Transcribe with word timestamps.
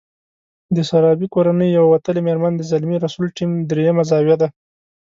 د 0.75 0.77
سرابي 0.89 1.27
کورنۍ 1.35 1.69
يوه 1.77 1.87
وتلې 1.93 2.21
مېرمن 2.27 2.53
د 2.55 2.61
زلمي 2.71 2.97
رسول 3.05 3.27
ټیم 3.37 3.51
درېيمه 3.69 4.03
زاویه 4.09 4.37
ده. 4.41 4.47